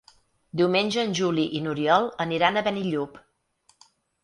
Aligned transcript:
Diumenge 0.61 1.03
en 1.07 1.13
Juli 1.19 1.43
i 1.59 1.61
n'Oriol 1.67 2.09
aniran 2.27 2.59
a 2.63 2.67
Benillup. 2.71 3.23